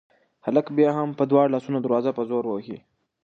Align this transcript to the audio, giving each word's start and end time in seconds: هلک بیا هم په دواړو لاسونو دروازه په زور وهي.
هلک 0.45 0.65
بیا 0.77 0.89
هم 0.97 1.09
په 1.19 1.23
دواړو 1.31 1.53
لاسونو 1.53 1.77
دروازه 1.81 2.11
په 2.17 2.23
زور 2.29 2.43
وهي. 2.47 2.77